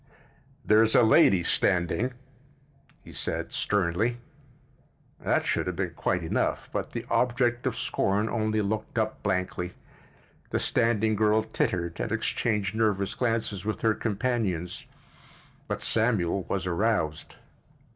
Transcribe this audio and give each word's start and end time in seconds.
"There's 0.65 0.95
a 0.95 1.03
lady 1.03 1.43
standing," 1.43 2.13
he 3.03 3.13
said 3.13 3.51
sternly. 3.51 4.17
That 5.19 5.45
should 5.45 5.67
have 5.67 5.75
been 5.75 5.91
quite 5.93 6.23
enough, 6.23 6.67
but 6.73 6.93
the 6.93 7.05
object 7.11 7.67
of 7.67 7.77
scorn 7.77 8.27
only 8.27 8.63
looked 8.63 8.97
up 8.97 9.21
blankly. 9.21 9.73
The 10.49 10.57
standing 10.57 11.15
girl 11.15 11.43
tittered 11.43 11.99
and 11.99 12.11
exchanged 12.11 12.73
nervous 12.73 13.13
glances 13.13 13.63
with 13.63 13.81
her 13.81 13.93
companions. 13.93 14.87
But 15.67 15.83
Samuel 15.83 16.45
was 16.49 16.65
aroused. 16.65 17.35